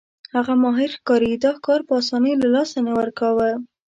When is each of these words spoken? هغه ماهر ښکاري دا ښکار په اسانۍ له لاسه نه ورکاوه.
هغه 0.35 0.53
ماهر 0.63 0.89
ښکاري 0.97 1.31
دا 1.43 1.51
ښکار 1.57 1.81
په 1.87 1.93
اسانۍ 2.01 2.33
له 2.41 2.47
لاسه 2.55 2.77
نه 2.87 2.91
ورکاوه. 2.99 3.49